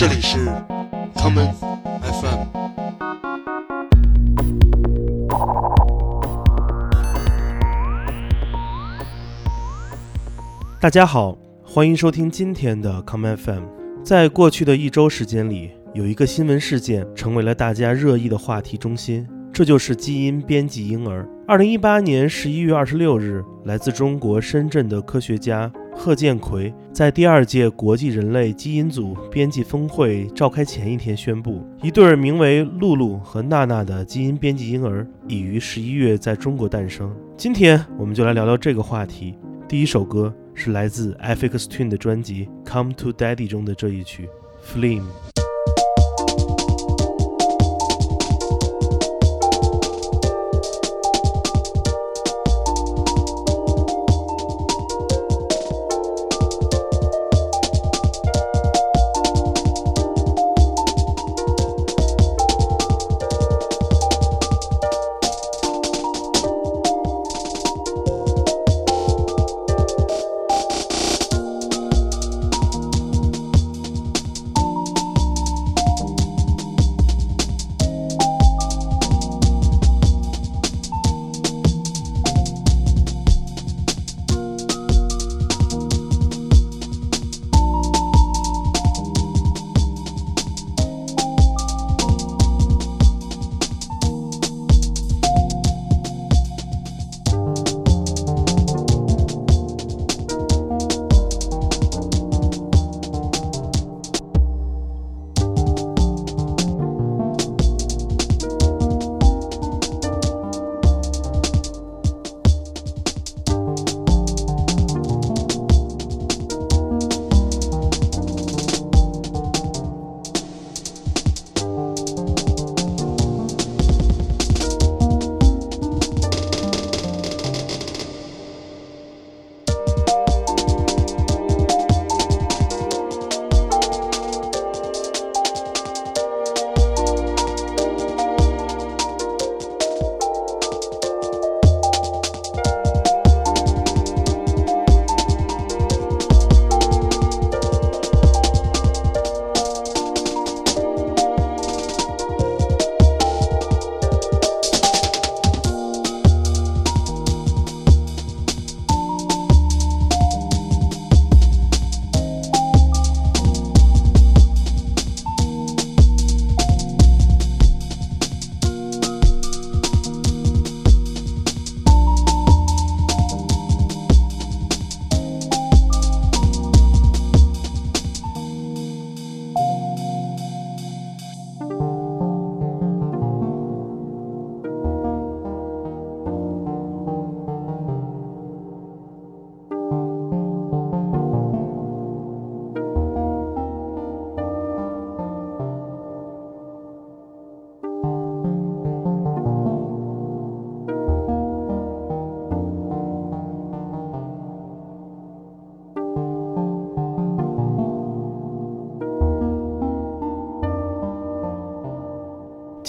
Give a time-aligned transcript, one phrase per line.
[0.00, 0.38] 这里是
[1.14, 1.52] common
[2.00, 2.46] FM。
[10.80, 13.64] 大家好，欢迎收听今天的 common FM。
[14.02, 21.28] 在过去的一周时间里，有一个新闻事件成为了大家热议的话题中心，这就是基因编辑婴儿。
[21.46, 25.70] 二零一八年十一月二十六日，来自中国深圳的科学家
[26.02, 37.14] 贺建奎在第二届国际人类基因组编辑峰会召开前一天宣布，一对名为露露和娜娜的基因编辑婴儿已于十一月在中国诞生。
[37.36, 39.34] 今天我们就来聊聊这个话题。
[39.68, 44.26] 第一首歌是来自 FX Twin 的专辑《Come to Daddy》中的这一曲
[44.74, 45.02] 《Flame》。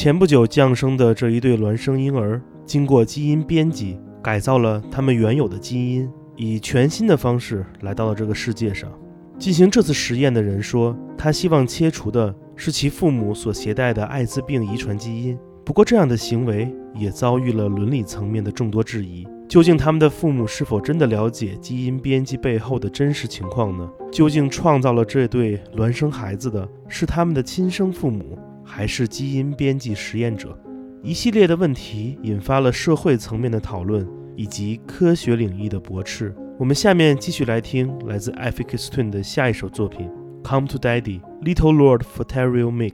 [0.01, 8.91] 前不久降生的这一对孪生婴儿，经过基因编辑改造了他们原有的基因，以全新的方式来到了这个世界上。
[9.37, 15.37] 进行这次实验的人说，他希望切除的是其父母所携带的艾滋病遗传基因。
[15.63, 23.87] 不过，这样的行为也遭遇了伦理层面的众多质疑：究竟他们的父母是否真的了解基因编辑背后的真实情况呢？
[24.11, 28.35] 究竟创造了这对孪生孩子的是他们的亲生父母？
[28.63, 30.57] 还是基因编辑实验者，
[31.03, 36.33] 一系列的问题引发了社会层面的讨论以及科学领域的驳斥。
[36.59, 40.07] 我们下面继续来听来自 Affix Twin 的下一首作品
[40.47, 42.93] 《Come to Daddy Little Lord f o t e r i o Mix》。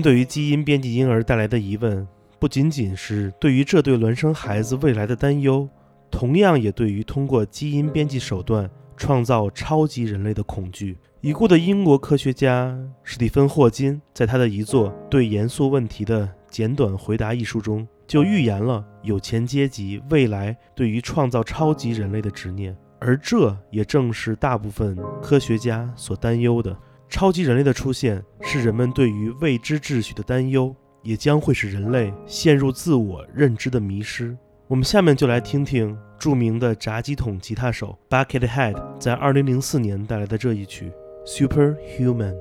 [0.00, 2.06] 对于基因编辑婴儿带来的疑问，
[2.38, 5.68] 不仅仅是对于这对孪生孩子未来的担忧，
[6.10, 10.96] 同样也对于通过基因编辑手段创造超级人类的恐惧。
[11.20, 26.74] 已故的英国科学家史蒂芬·霍金在他的遗作《对严肃问题的简短回答》一书中，就预言了有钱阶级未来对于创造超级人类的执念，而这也正是大部分科学家所担忧的。
[27.10, 34.36] 超级人类的出现是人们对于未知秩序的担忧，也将会使人类陷入自我认知的迷失。
[34.68, 40.92] 我们下面就来听听著名的炸鸡桶吉他手 Buckethead 在2004年带来的这一曲
[41.48, 42.34] 《Superhuman》。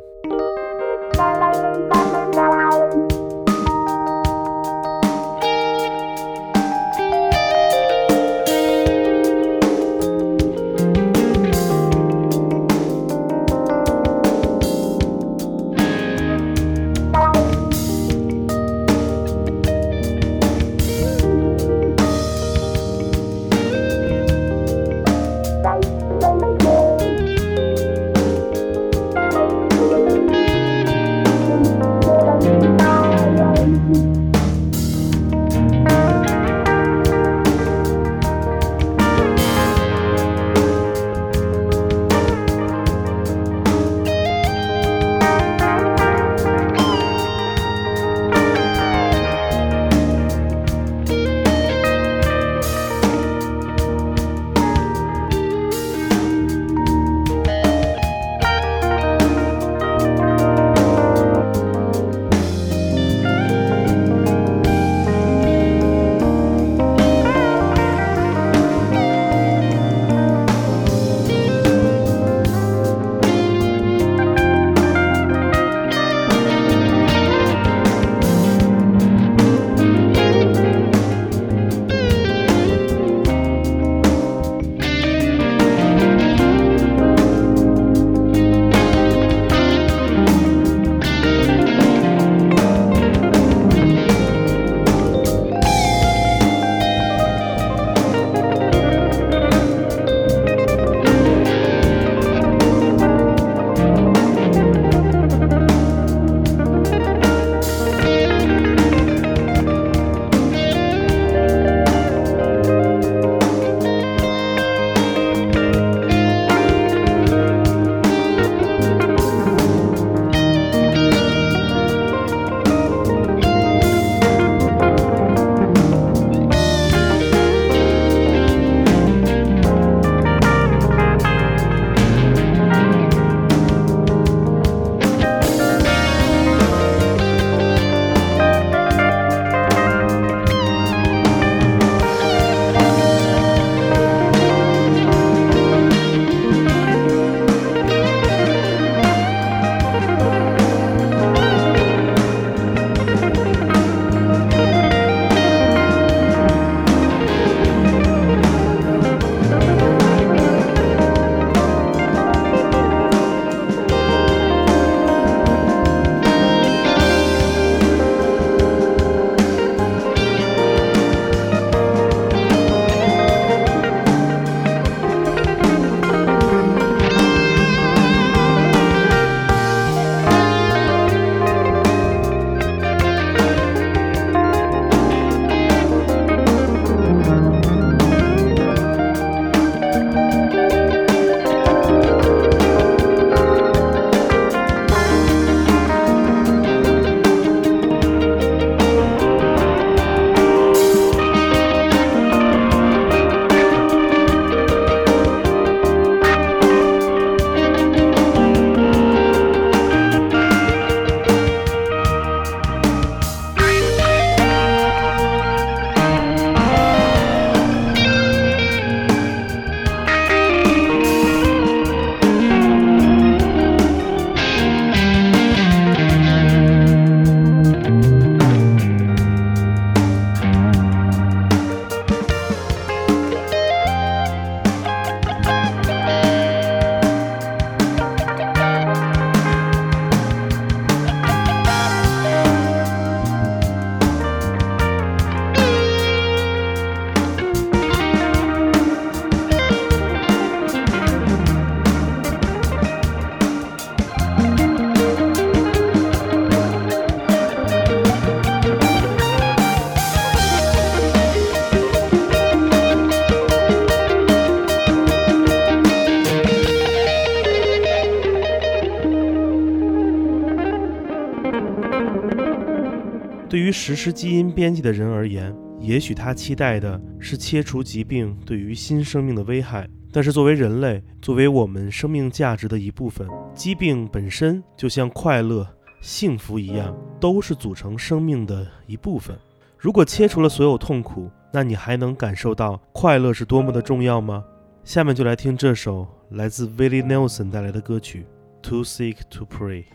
[273.50, 279.90] 对于实施基因编辑的人而言，也许他期待的是切除疾病对于新生命的危害。
[280.12, 285.68] 但是作为人类，作为我们生命价值的一部分，疾病本身就像快乐、
[286.00, 289.36] 幸福一样，都是组成生命的一部分。
[289.80, 294.44] 如果切除了所有痛苦，那你还能感受到快乐是多么的重要吗？
[294.84, 298.28] 下面就来听这首来自 Willie Nelson 带来的歌曲
[298.70, 299.86] 《Too Sick to Pray》。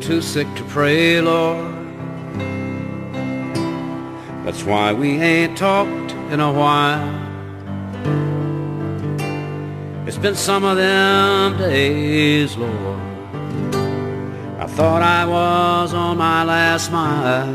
[0.00, 1.74] Too sick to pray, Lord.
[4.44, 7.26] That's why we ain't talked in a while.
[10.06, 13.00] It's been some of them days, Lord.
[14.58, 17.54] I thought I was on my last mile.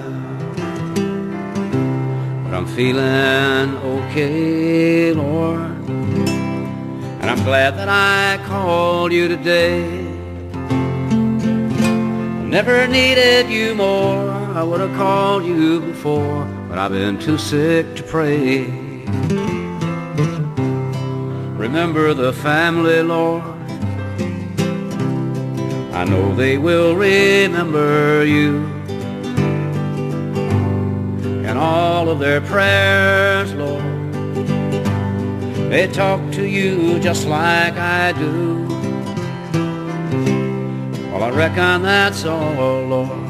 [2.43, 5.61] But I'm feeling okay, Lord.
[7.19, 10.02] And I'm glad that I called you today.
[12.53, 14.29] Never needed you more.
[14.29, 18.65] I would have called you before, but I've been too sick to pray.
[21.57, 23.41] Remember the family, Lord.
[25.95, 28.63] I know they will remember you.
[31.47, 33.83] And all of their prayers, Lord.
[35.71, 38.62] They talk to you just like I do.
[41.23, 43.29] I reckon that's all, Lord.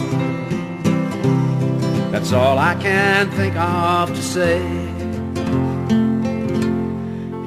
[2.11, 4.61] That's all I can think of to say.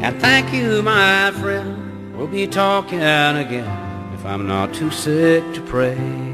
[0.05, 2.17] And thank you, my friend.
[2.17, 6.26] We'll be talking again if I'm not too sick to pray.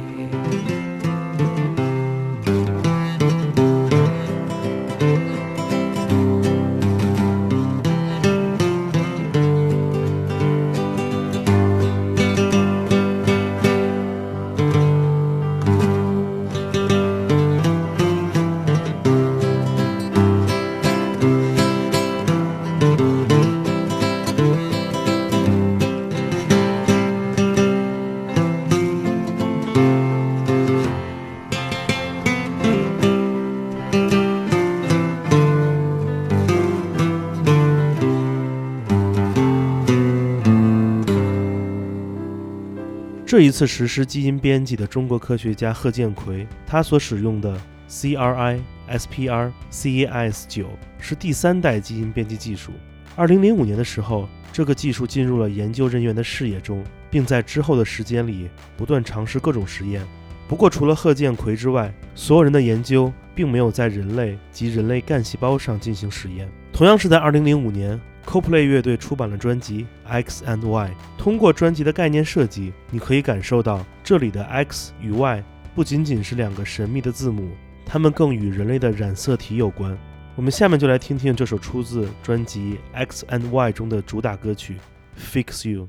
[43.32, 47.58] 这一次实施基因编辑的中国科学家贺建奎，他所使用的
[47.88, 48.60] CRI
[48.90, 52.72] SPR CAS 九是第三代基因编辑技术。
[53.16, 60.06] 二零零五年的时候，这个技术进入了研究人员的视野中，并在之后的时间里不断尝试各种实验。
[60.46, 66.46] 不过，除了贺建奎之外，所有人的研究并没有在人类及人类干细胞上进行实验。
[66.70, 70.90] 同样是在二零零五年，Coldplay 乐队出版了专辑《X and Y》。
[71.18, 77.50] 通过专辑的概念设计，你可以感受到这里的 X 与 Y 不仅仅是两个神秘的字母，
[77.86, 79.96] 它们更与人类的染色体有关。
[80.34, 84.76] 我们下面就来听听这首出自专辑《X and Y》中的主打歌曲
[85.44, 85.88] 《Fix You》。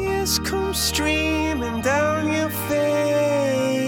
[0.43, 3.85] come streaming down your face.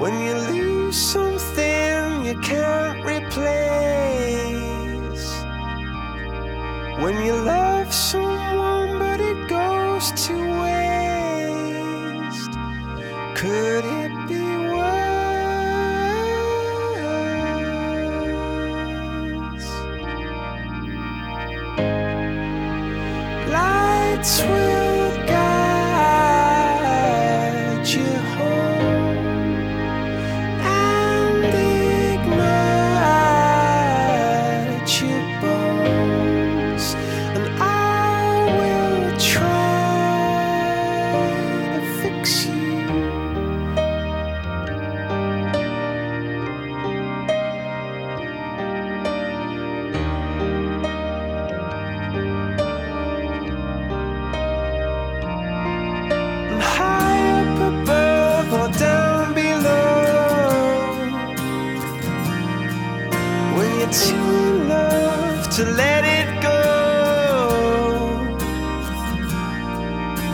[0.00, 3.44] When you lose something you can't replace.
[7.02, 12.52] When you love someone but it goes to waste.
[13.34, 14.55] Could it be
[24.26, 24.65] sweet.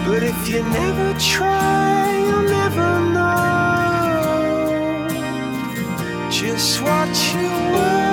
[0.06, 3.32] But if you never try, you'll never know
[6.30, 8.11] just what you were.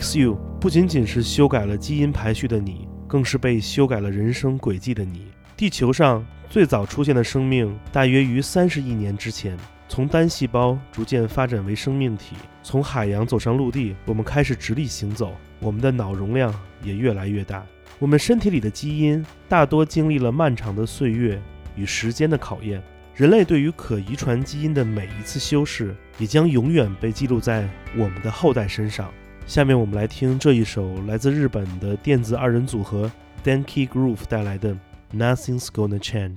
[0.00, 5.26] XU 不仅仅是修改了基因排序的你，更是被修改了人生轨迹的你。
[5.58, 9.54] 地球上最早出现的生命大约于三十亿年之前，
[9.90, 16.50] 从单细胞逐渐发展为生命体，从海洋走上陆地，我们开始直立行走，我们的脑容量
[16.82, 17.62] 也越来越大。
[17.98, 21.38] 我们身体里的基因大多经历了漫长的岁月
[21.76, 22.82] 与时间的考验。
[23.14, 29.12] 人类对于可遗传基因的每一次修饰，也将永远被记录在我们的后代身上。
[29.45, 33.11] 下面我们来听这一首来自日本的电子二人组合
[33.43, 34.73] Denki Groove 带来的《
[35.13, 36.35] Nothing's Gonna Change》。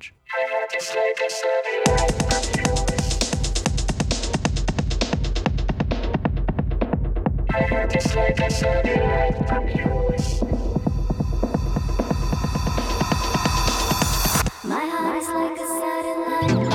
[14.64, 16.71] My heart is like a satellite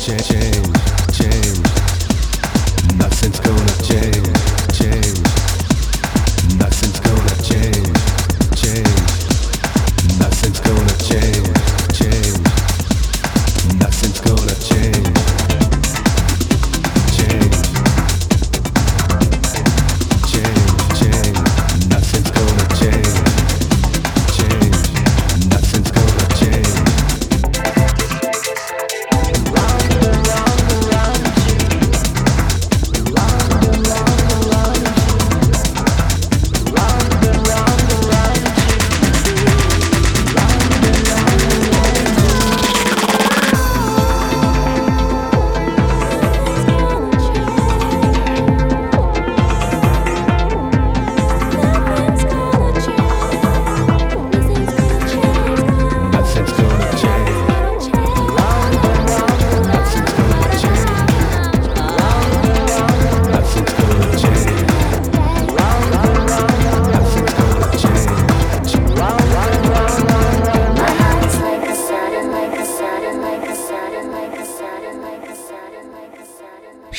[0.00, 0.79] gente.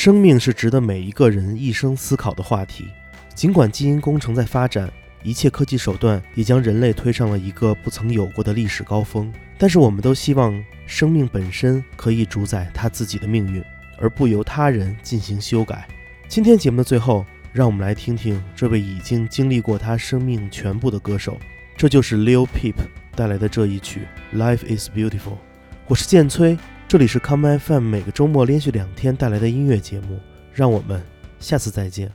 [0.03, 2.87] 生命是值得每一个人一生思考的话题。
[3.35, 13.63] 尽管基因工程在发展，一切科技手段也将人类推上了一个不曾有过的历史高峰，但是我们都希望生命本身可以主宰它自己的命运，
[13.99, 15.87] 而不由他人进行修改。
[16.27, 21.37] 今天节目的最后，让我们来听听这位已经经历过他生命全部的歌手，
[21.77, 22.73] 这就是 Lil Peep
[23.15, 25.33] 带来的这一曲《Life Is Beautiful》。
[25.85, 26.57] 我是建崔，
[26.91, 30.19] 这里是 Come FM 每个周末连续两天带来的音乐节目，
[30.53, 31.01] 让我们
[31.39, 32.11] 下次再见。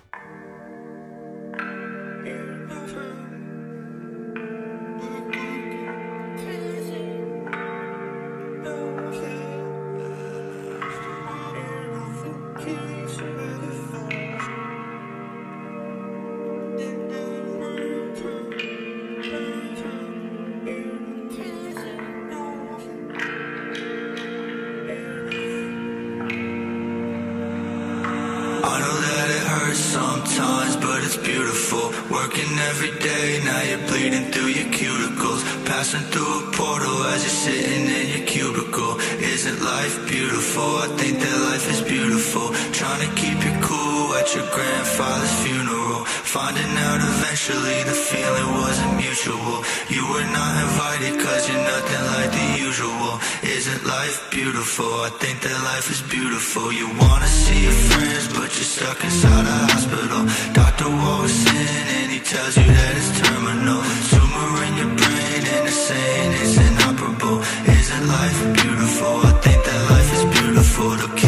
[56.27, 56.73] Beautiful.
[56.73, 60.23] You wanna see your friends, but you're stuck inside a hospital.
[60.53, 63.81] Doctor walks in and he tells you that it's terminal.
[64.11, 67.39] Tumor in your brain and they're saying it's inoperable.
[67.79, 69.15] Isn't life beautiful?
[69.31, 71.26] I think that life is beautiful.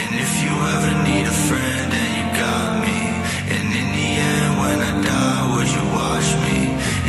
[0.00, 2.98] And if you ever need a friend, then you got me.
[3.54, 6.58] And in the end, when I die, would you watch me?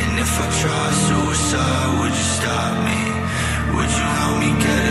[0.02, 3.02] And if I try suicide, would you stop me?
[3.76, 4.82] Would you help me get